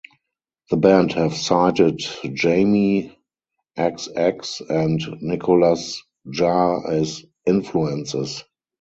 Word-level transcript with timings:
The 0.71 0.77
band 0.77 1.13
have 1.13 1.35
cited 1.35 1.99
Jamie 1.99 3.15
xx 3.77 4.61
and 4.67 4.99
Nicolas 5.21 6.01
Jaar 6.27 6.89
as 6.89 7.23
influences. 7.45 8.43